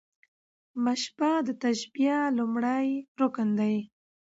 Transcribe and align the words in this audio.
مشبه 0.83 1.31
د 1.47 1.49
تشبېه 1.63 2.17
لومړی 2.37 2.87
رکن 3.19 3.47
دﺉ. 3.59 3.75